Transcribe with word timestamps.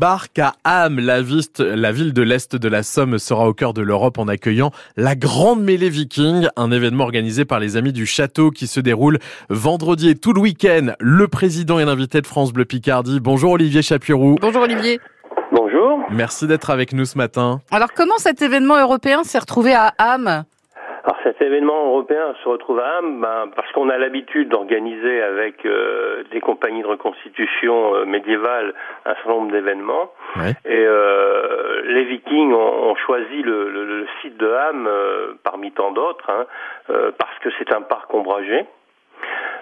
débarque 0.00 0.38
à 0.38 0.54
Ham. 0.64 0.98
La, 0.98 1.18
la 1.58 1.92
ville 1.92 2.14
de 2.14 2.22
l'Est 2.22 2.56
de 2.56 2.68
la 2.68 2.82
Somme 2.82 3.18
sera 3.18 3.46
au 3.46 3.52
cœur 3.52 3.74
de 3.74 3.82
l'Europe 3.82 4.16
en 4.16 4.28
accueillant 4.28 4.70
la 4.96 5.14
Grande 5.14 5.62
Mêlée 5.62 5.90
Viking, 5.90 6.48
un 6.56 6.72
événement 6.72 7.04
organisé 7.04 7.44
par 7.44 7.60
les 7.60 7.76
Amis 7.76 7.92
du 7.92 8.06
Château 8.06 8.50
qui 8.50 8.66
se 8.66 8.80
déroule 8.80 9.18
vendredi 9.50 10.08
et 10.08 10.14
tout 10.14 10.32
le 10.32 10.40
week-end. 10.40 10.94
Le 11.00 11.28
président 11.28 11.78
est 11.78 11.84
l'invité 11.84 12.22
de 12.22 12.26
France 12.26 12.54
Bleu 12.54 12.64
Picardie. 12.64 13.20
Bonjour 13.20 13.52
Olivier 13.52 13.82
Chapurou. 13.82 14.36
Bonjour 14.40 14.62
Olivier. 14.62 15.00
Bonjour. 15.52 15.98
Merci 16.10 16.46
d'être 16.46 16.70
avec 16.70 16.94
nous 16.94 17.04
ce 17.04 17.18
matin. 17.18 17.60
Alors 17.70 17.92
comment 17.94 18.16
cet 18.16 18.40
événement 18.40 18.80
européen 18.80 19.22
s'est 19.22 19.38
retrouvé 19.38 19.74
à 19.74 19.92
Ham? 19.98 20.44
Alors 21.10 21.22
cet 21.24 21.42
événement 21.42 21.86
européen 21.86 22.34
se 22.44 22.48
retrouve 22.48 22.78
à 22.78 22.98
Ham 22.98 23.20
ben, 23.20 23.50
parce 23.56 23.70
qu'on 23.72 23.88
a 23.88 23.98
l'habitude 23.98 24.48
d'organiser 24.48 25.20
avec 25.22 25.66
euh, 25.66 26.22
des 26.30 26.38
compagnies 26.38 26.82
de 26.82 26.86
reconstitution 26.86 27.96
euh, 27.96 28.04
médiévale 28.04 28.74
un 29.04 29.14
certain 29.14 29.30
nombre 29.30 29.50
d'événements. 29.50 30.12
Et 30.64 30.68
euh, 30.68 31.82
les 31.86 32.04
Vikings 32.04 32.52
ont, 32.52 32.94
choisi 32.94 33.42
le, 33.42 33.70
le, 33.70 34.06
site 34.22 34.36
de 34.36 34.52
Ham 34.52 34.88
parmi 35.42 35.72
tant 35.72 35.90
d'autres 35.90 36.30
hein, 36.30 36.46
parce 37.18 37.38
que 37.42 37.48
c'est 37.58 37.74
un 37.74 37.82
parc 37.82 38.14
ombragé. 38.14 38.64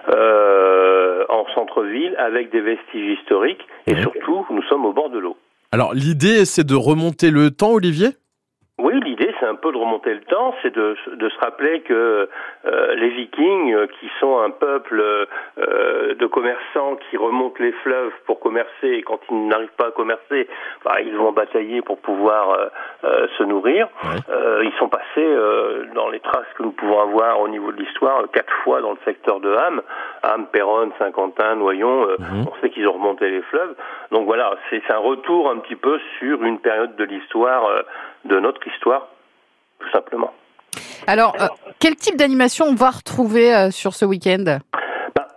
en 0.07 1.45
centre-ville 1.55 2.15
avec 2.19 2.51
des 2.51 2.61
vestiges 2.61 3.19
historiques 3.19 3.65
et 3.87 3.95
surtout 3.95 4.45
nous 4.51 4.61
sommes 4.63 4.85
au 4.85 4.93
bord 4.93 5.09
de 5.09 5.17
l'eau. 5.17 5.35
Alors 5.71 5.95
l'idée 5.95 6.45
c'est 6.45 6.65
de 6.65 6.75
remonter 6.75 7.31
le 7.31 7.49
temps 7.49 7.71
Olivier? 7.71 8.09
Un 9.49 9.55
peu 9.55 9.71
de 9.71 9.77
remonter 9.77 10.13
le 10.13 10.21
temps, 10.21 10.53
c'est 10.61 10.73
de, 10.73 10.95
de, 11.13 11.29
se 11.29 11.39
rappeler 11.39 11.81
que 11.81 12.29
euh, 12.65 12.95
les 12.95 13.09
Vikings, 13.09 13.73
euh, 13.73 13.87
qui 13.99 14.09
sont 14.19 14.39
un 14.39 14.51
peuple 14.51 15.01
euh, 15.01 16.15
de 16.15 16.25
commerçants 16.27 16.97
qui 17.09 17.17
remontent 17.17 17.57
les 17.59 17.71
fleuves 17.83 18.11
pour 18.25 18.39
commercer, 18.39 18.87
et 18.87 19.01
quand 19.01 19.19
ils 19.29 19.47
n'arrivent 19.47 19.75
pas 19.77 19.87
à 19.87 19.91
commercer, 19.91 20.47
bah, 20.85 21.01
ils 21.01 21.15
vont 21.15 21.31
batailler 21.31 21.81
pour 21.81 21.99
pouvoir 21.99 22.69
se 23.37 23.43
nourrir. 23.43 23.87
ils 24.61 24.73
sont 24.77 24.89
passés 24.89 25.35
dans 25.95 26.09
les 26.09 26.19
traces 26.19 26.47
que 26.57 26.63
nous 26.63 26.71
pouvons 26.71 26.99
avoir 26.99 27.39
au 27.39 27.47
niveau 27.47 27.71
de 27.71 27.77
l'histoire 27.77 28.23
quatre 28.31 28.53
fois 28.63 28.81
dans 28.81 28.91
le 28.91 28.97
secteur 29.05 29.39
de 29.39 29.53
Ham, 29.53 29.81
Ham, 30.23 30.47
Péronne, 30.51 30.91
Saint-Quentin, 30.99 31.55
Noyon. 31.55 32.07
Mhm. 32.19 32.45
On 32.47 32.61
sait 32.61 32.69
qu'ils 32.69 32.87
ont 32.87 32.93
remonté 32.93 33.29
les 33.29 33.41
fleuves. 33.43 33.75
Donc 34.11 34.25
voilà, 34.25 34.55
c'est 34.69 34.81
un 34.91 34.97
retour 34.97 35.49
un 35.49 35.57
petit 35.57 35.75
peu 35.75 35.99
sur 36.19 36.43
une 36.43 36.59
période 36.59 36.95
de 36.95 37.03
l'histoire 37.03 37.83
de 38.25 38.39
notre 38.39 38.65
histoire, 38.67 39.07
tout 39.79 39.89
simplement. 39.91 40.31
Alors, 41.07 41.33
euh, 41.41 41.47
quel 41.79 41.95
type 41.95 42.17
d'animation 42.17 42.65
on 42.65 42.75
va 42.75 42.89
retrouver 42.91 43.55
euh, 43.55 43.71
sur 43.71 43.93
ce 43.93 44.05
week-end? 44.05 44.59
Bah, 45.15 45.27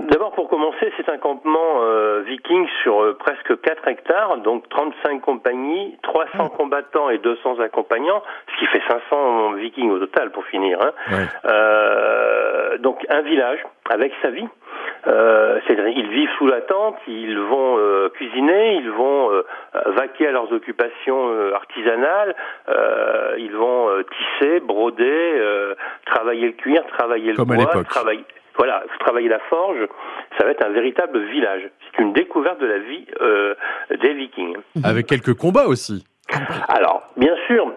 D'abord, 0.00 0.32
pour 0.32 0.48
commencer, 0.48 0.92
c'est 0.96 1.08
un 1.08 1.18
campement 1.18 1.82
euh, 1.82 2.22
viking 2.26 2.66
sur 2.82 3.16
presque 3.18 3.60
4 3.60 3.86
hectares, 3.86 4.38
donc 4.38 4.68
35 4.70 5.20
compagnies, 5.20 5.96
300 6.02 6.30
ah. 6.34 6.48
combattants 6.56 7.10
et 7.10 7.18
200 7.18 7.60
accompagnants, 7.60 8.22
ce 8.52 8.58
qui 8.58 8.66
fait 8.66 8.82
500 8.88 9.52
vikings 9.52 9.90
au 9.90 9.98
total 9.98 10.32
pour 10.32 10.44
finir. 10.46 10.78
Hein. 10.80 12.78
donc 12.80 12.98
un 13.08 13.22
village 13.22 13.60
avec 13.88 14.12
sa 14.22 14.30
vie. 14.30 14.48
Euh, 15.06 15.60
ils 15.68 16.08
vivent 16.10 16.30
sous 16.38 16.46
la 16.46 16.60
tente, 16.60 16.96
ils 17.06 17.38
vont 17.38 17.78
euh, 17.78 18.08
cuisiner, 18.10 18.76
ils 18.76 18.90
vont 18.90 19.32
euh, 19.32 19.42
vaquer 19.96 20.28
à 20.28 20.32
leurs 20.32 20.52
occupations 20.52 21.30
artisanales, 21.54 22.34
ils 23.38 23.54
vont 23.54 23.88
tisser, 24.40 24.60
broder, 24.60 25.74
travailler 26.06 26.46
le 26.46 26.52
cuir, 26.52 26.84
travailler 26.98 27.32
le 27.32 27.44
bois, 27.44 27.84
travailler 27.84 28.24
voilà, 28.58 28.82
travailler 28.98 29.28
la 29.28 29.38
forge, 29.48 29.88
ça 30.36 30.44
va 30.44 30.50
être 30.50 30.66
un 30.66 30.70
véritable 30.70 31.18
village. 31.30 31.62
C'est 31.86 32.02
une 32.02 32.12
découverte 32.12 32.60
de 32.60 32.66
la 32.66 32.78
vie 32.78 33.06
des 34.02 34.12
Vikings. 34.12 34.56
Avec 34.84 35.06
quelques 35.06 35.34
combats 35.34 35.66
aussi. 35.66 36.04
Alors, 36.68 37.02
bien 37.16 37.34
sûr, 37.46 37.72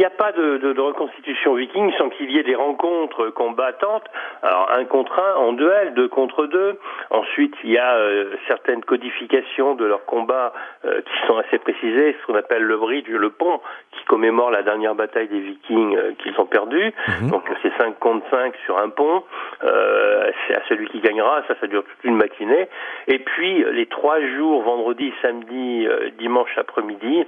n'y 0.00 0.06
a 0.06 0.10
pas 0.10 0.32
de, 0.32 0.56
de, 0.58 0.72
de, 0.72 0.80
reconstitution 0.80 1.54
viking 1.54 1.92
sans 1.98 2.08
qu'il 2.10 2.30
y 2.30 2.38
ait 2.38 2.42
des 2.42 2.54
rencontres 2.54 3.28
combattantes. 3.30 4.04
Alors, 4.42 4.70
un 4.72 4.84
contre 4.86 5.18
un 5.18 5.34
en 5.36 5.52
duel, 5.52 5.94
deux 5.94 6.08
contre 6.08 6.46
deux. 6.46 6.78
Ensuite, 7.10 7.54
il 7.64 7.70
y 7.70 7.78
a 7.78 7.94
euh, 7.94 8.34
certaines 8.48 8.82
codifications 8.82 9.74
de 9.74 9.84
leurs 9.84 10.04
combats 10.06 10.52
euh, 10.84 11.02
qui 11.02 11.26
sont 11.26 11.36
assez 11.36 11.58
précisées, 11.58 12.16
ce 12.20 12.26
qu'on 12.26 12.34
appelle 12.38 12.62
le 12.62 12.78
bridge, 12.78 13.08
le 13.08 13.30
pont, 13.30 13.60
qui 13.92 14.04
commémore 14.04 14.50
la 14.50 14.62
dernière 14.62 14.94
bataille 14.94 15.28
des 15.28 15.40
vikings 15.40 15.96
euh, 15.96 16.12
qu'ils 16.22 16.38
ont 16.40 16.46
perdue. 16.46 16.92
Mhm. 17.08 17.30
Donc, 17.30 17.44
c'est 17.62 17.72
5 17.78 17.98
contre 17.98 18.24
5 18.30 18.54
sur 18.64 18.78
un 18.78 18.88
pont. 18.88 19.22
c'est 19.60 20.56
à 20.56 20.62
celui 20.68 20.88
qui 20.88 21.00
gagnera. 21.00 21.42
Ça, 21.46 21.54
ça 21.60 21.66
dure 21.66 21.84
toute 21.84 22.04
une 22.04 22.16
matinée. 22.16 22.68
Et 23.06 23.18
puis, 23.18 23.64
les 23.72 23.86
trois 23.86 24.20
jours, 24.20 24.62
vendredi, 24.62 25.12
samedi, 25.20 25.86
dimanche 26.18 26.56
après-midi, 26.56 27.26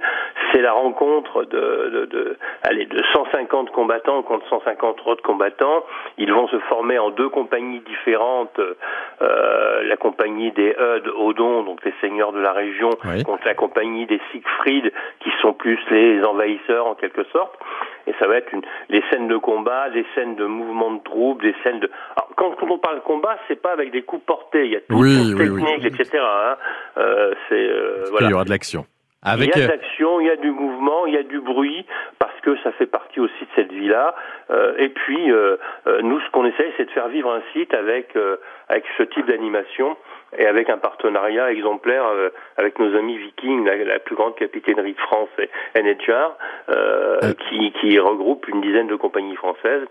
c'est 0.51 0.61
la 0.61 0.73
rencontre 0.73 1.43
de, 1.45 1.89
de, 1.93 2.05
de, 2.05 2.37
allez, 2.63 2.85
de 2.85 3.01
150 3.13 3.71
combattants 3.71 4.23
contre 4.23 4.47
150 4.49 5.01
autres 5.05 5.21
combattants. 5.21 5.83
Ils 6.17 6.31
vont 6.31 6.47
se 6.47 6.59
former 6.69 6.97
en 6.97 7.09
deux 7.11 7.29
compagnies 7.29 7.81
différentes. 7.81 8.59
Euh, 9.21 9.83
la 9.83 9.97
compagnie 9.97 10.51
des 10.51 10.75
Eudes, 10.79 11.09
Odon, 11.15 11.63
donc 11.63 11.83
les 11.85 11.93
seigneurs 12.01 12.31
de 12.31 12.39
la 12.39 12.53
région, 12.53 12.89
contre 13.25 13.45
la 13.45 13.53
compagnie 13.53 14.05
des 14.05 14.19
Siegfried, 14.31 14.91
qui 15.19 15.29
sont 15.41 15.53
plus 15.53 15.79
les 15.91 16.23
envahisseurs 16.23 16.87
en 16.87 16.95
quelque 16.95 17.23
sorte. 17.25 17.53
Et 18.07 18.13
ça 18.19 18.27
va 18.27 18.37
être 18.37 18.51
une, 18.51 18.61
les 18.89 19.01
scènes 19.09 19.27
de 19.27 19.37
combat, 19.37 19.89
des 19.89 20.05
scènes 20.13 20.35
de 20.35 20.45
mouvement 20.45 20.91
de 20.91 21.03
troupes, 21.03 21.41
des 21.41 21.55
scènes 21.63 21.79
de. 21.79 21.89
Alors, 22.15 22.29
quand, 22.35 22.55
on 22.61 22.77
parle 22.77 23.01
combat, 23.01 23.37
c'est 23.47 23.61
pas 23.61 23.71
avec 23.71 23.91
des 23.91 24.01
coups 24.01 24.23
portés. 24.25 24.65
Il 24.65 24.71
y 24.71 24.75
a 24.75 24.81
toutes 24.81 25.05
les 25.05 25.35
techniques, 25.35 25.85
etc. 25.85 26.09
Hein. 26.21 26.55
Euh, 26.97 27.33
c'est 27.47 27.55
euh, 27.55 28.05
voilà. 28.11 28.27
Il 28.27 28.31
y 28.31 28.33
aura 28.33 28.43
de 28.43 28.49
l'action. 28.49 28.85
Il 29.25 29.45
y 29.45 29.51
a 29.51 29.55
de 29.55 29.71
l'action, 29.71 30.19
il 30.19 30.27
y 30.27 30.29
a 30.29 30.35
du 30.35 30.51
mouvement, 30.51 31.05
il 31.05 31.13
y 31.13 31.17
a 31.17 31.23
du 31.23 31.39
bruit, 31.39 31.85
parce 32.19 32.37
que 32.41 32.57
ça 32.63 32.71
fait 32.73 32.85
partie 32.85 33.19
aussi 33.21 33.41
de 33.41 33.49
cette 33.55 33.71
vie-là. 33.71 34.15
Euh, 34.51 34.73
et 34.77 34.89
puis, 34.89 35.31
euh, 35.31 35.57
euh, 35.87 36.01
nous, 36.01 36.19
ce 36.19 36.29
qu'on 36.31 36.45
essaye, 36.45 36.71
c'est 36.77 36.85
de 36.85 36.91
faire 36.91 37.07
vivre 37.07 37.31
un 37.31 37.41
site 37.53 37.73
avec, 37.73 38.17
avec 38.67 38.83
ce 38.97 39.03
type 39.03 39.27
d'animation 39.27 39.95
et 40.37 40.45
avec 40.45 40.69
un 40.69 40.77
partenariat 40.77 41.51
exemplaire 41.51 42.03
avec 42.57 42.79
nos 42.79 42.95
amis 42.97 43.17
vikings, 43.17 43.65
la, 43.65 43.99
plus 43.99 44.15
grande 44.15 44.35
capitainerie 44.35 44.93
de 44.93 44.99
France, 44.99 45.29
NHR, 45.75 47.35
qui, 47.49 47.71
qui 47.79 47.99
regroupe 47.99 48.47
une 48.47 48.61
dizaine 48.61 48.87
de 48.87 48.95
compagnies 48.95 49.35
françaises. 49.35 49.87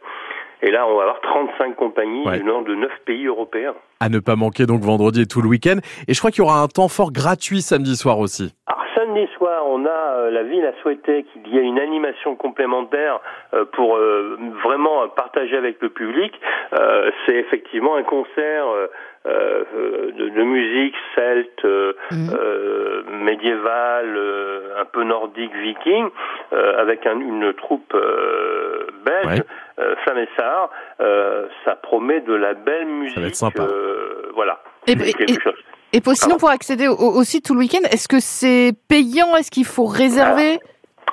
Et 0.65 0.71
là, 0.71 0.87
on 0.87 0.97
va 0.97 1.03
avoir 1.03 1.21
35 1.21 1.75
compagnies 1.75 2.25
du 2.25 2.39
venant 2.39 2.63
de 2.63 2.75
9 2.75 2.91
pays 3.05 3.27
européens. 3.27 3.75
À 3.99 4.09
ne 4.09 4.21
pas 4.21 4.37
manquer 4.37 4.67
donc 4.67 4.83
vendredi 4.83 5.23
et 5.23 5.27
tout 5.27 5.43
le 5.43 5.49
week-end. 5.49 5.79
Et 6.07 6.15
je 6.15 6.19
crois 6.19 6.31
qu'il 6.31 6.45
y 6.45 6.47
aura 6.47 6.61
un 6.61 6.69
temps 6.69 6.89
fort 6.89 7.13
gratuit 7.13 7.63
samedi 7.63 7.97
soir 7.97 8.19
aussi 8.19 8.55
samedi 8.95 9.29
soir, 9.37 9.67
on 9.67 9.85
a 9.87 9.89
euh, 9.89 10.31
la 10.31 10.43
ville 10.43 10.65
a 10.65 10.73
souhaité 10.83 11.25
qu'il 11.25 11.49
y 11.49 11.59
ait 11.59 11.63
une 11.63 11.79
animation 11.79 12.37
complémentaire 12.37 13.21
euh, 13.55 13.65
pour 13.65 13.97
euh, 13.97 14.39
vraiment 14.63 15.09
partager 15.09 15.57
avec 15.57 15.81
le 15.81 15.91
public. 15.91 16.33
C'est 17.27 17.35
effectivement 17.35 17.97
un 17.97 18.03
concert 18.03 18.67
de, 19.25 20.43
musique 20.43 20.95
celte, 21.15 21.65
mmh. 22.11 23.25
médiévale, 23.25 24.19
un 24.79 24.85
peu 24.87 25.05
nordique, 25.05 25.55
viking, 25.55 26.09
avec 26.51 27.05
une 27.07 27.53
troupe 27.55 27.95
belge, 29.05 29.43
ouais. 29.79 30.29
ça 31.65 31.77
promet 31.83 32.21
de 32.21 32.35
la 32.35 32.55
belle 32.55 32.87
musique. 32.87 33.15
Ça 33.15 33.21
va 33.21 33.27
être 33.27 33.35
sympa. 33.35 33.67
voilà. 34.35 34.61
Et, 34.87 34.93
et 34.93 35.13
sinon, 36.15 36.37
pour 36.39 36.51
accéder 36.51 36.89
au, 36.89 37.23
site 37.25 37.45
tout 37.47 37.55
le 37.55 37.61
week-end, 37.61 37.83
est-ce 37.91 38.09
que 38.09 38.21
c'est 38.21 38.73
payant? 38.89 39.37
Est-ce 39.37 39.51
qu'il 39.51 39.65
faut 39.65 39.85
réserver? 39.85 40.59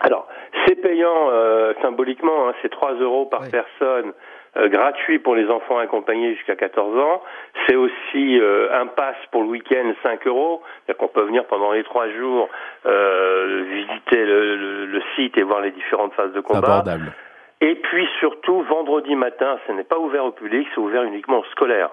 Alors, 0.01 0.28
c'est 0.66 0.75
payant 0.75 1.29
euh, 1.31 1.73
symboliquement, 1.81 2.47
hein, 2.47 2.53
c'est 2.62 2.69
3 2.69 2.94
euros 2.95 3.25
par 3.25 3.41
personne. 3.50 4.13
Euh, 4.57 4.68
gratuit 4.68 5.19
pour 5.19 5.35
les 5.35 5.47
enfants 5.47 5.78
accompagnés 5.78 6.34
jusqu'à 6.34 6.56
14 6.56 6.97
ans. 6.97 7.22
C'est 7.68 7.75
aussi 7.75 8.39
euh, 8.39 8.81
un 8.81 8.88
pass 8.88 9.16
pour 9.31 9.44
le 9.44 9.50
week-end 9.50 9.94
5 10.01 10.25
euros, 10.25 10.63
c'est-à-dire 10.63 10.97
qu'on 10.97 11.07
peut 11.13 11.23
venir 11.23 11.45
pendant 11.45 11.72
les 11.72 11.84
trois 11.84 12.09
jours 12.09 12.50
visiter 12.84 14.25
le, 14.25 14.86
le, 14.88 15.01
site 15.15 15.38
et 15.38 15.44
voir 15.44 15.62
les 15.62 15.71
différentes 15.71 16.13
phases 16.13 16.33
de 16.33 16.39
combat. 16.39 16.80
Abordable. 16.80 17.13
Et 17.62 17.75
puis 17.75 18.07
surtout, 18.19 18.62
vendredi 18.63 19.15
matin, 19.15 19.59
ce 19.68 19.74
n'est 19.74 19.83
pas 19.83 20.00
ouvert 20.00 20.25
au 20.25 20.31
public, 20.31 20.68
c'est 20.74 20.81
ouvert 20.81 21.04
uniquement 21.04 21.39
aux 21.39 21.45
scolaires. 21.51 21.92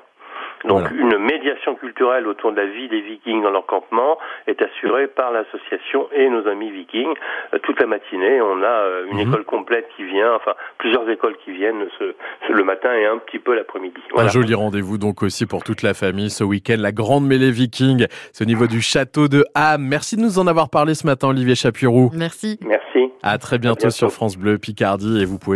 Donc 0.65 0.91
une 0.91 1.19
médiation 1.19 1.75
culturelle 1.75 2.27
autour 2.27 2.53
de 2.53 2.57
la 2.57 2.67
vie 2.67 2.89
des 2.89 3.01
Vikings 3.01 3.43
dans 3.43 3.51
leur 3.51 3.67
campement 3.67 4.19
est 4.47 4.61
assurée 4.61 5.07
par 5.07 5.33
l'association 5.33 6.09
et 6.13 6.29
nos 6.29 6.47
amis 6.49 6.71
Vikings. 6.71 7.15
Euh, 7.55 7.59
toute 7.63 7.81
la 7.81 7.87
matinée, 7.87 8.41
on 8.41 8.63
a 8.63 8.67
euh, 8.67 9.07
une 9.11 9.19
mhm. 9.19 9.29
école 9.29 9.45
complète 9.45 9.89
qui 9.97 10.05
vient, 10.05 10.35
enfin 10.35 10.55
plusieurs 10.79 11.09
écoles 11.09 11.37
qui 11.45 11.53
viennent 11.53 11.87
ce, 11.99 12.15
le 12.53 12.65
matin 12.65 12.93
et 12.95 13.07
un 13.07 13.19
petit 13.19 13.39
peu 13.39 13.55
l'après-midi. 13.55 14.01
Un 14.17 14.29
joli 14.29 14.55
rendez-vous 14.55 14.99
donc 14.99 15.23
aussi 15.23 15.47
pour 15.47 15.63
toute 15.63 15.83
la 15.83 15.95
famille 15.95 16.31
ce 16.31 16.45
week-end, 16.45 16.77
la 16.79 16.93
grande 16.93 17.27
mêlée 17.27 17.51
Viking, 17.51 18.07
c'est 18.33 18.45
au 18.45 18.47
niveau 18.47 18.67
du 18.67 18.81
château 18.81 19.29
de 19.29 19.45
Ham. 19.55 19.83
Merci 19.83 20.17
de 20.17 20.23
nous 20.23 20.39
en 20.39 20.47
avoir 20.47 20.69
parlé 20.71 20.95
ce 20.95 21.07
matin, 21.07 21.29
Olivier 21.29 21.55
Chapurou. 21.55 22.11
Merci. 22.15 22.59
Merci. 22.63 23.11
À 23.23 23.39
très 23.39 23.59
bientôt, 23.59 23.87
à 23.87 23.89
bientôt. 23.89 23.97
sur 23.97 24.11
France 24.11 24.37
Bleu 24.37 24.59
Picardie 24.59 25.21
et 25.21 25.25
vous 25.25 25.39
pouvez 25.39 25.55